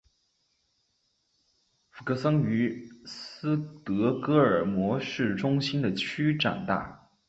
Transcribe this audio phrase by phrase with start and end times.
[1.91, 3.55] 弗格森于斯
[3.85, 7.11] 德哥尔摩市中心的区长大。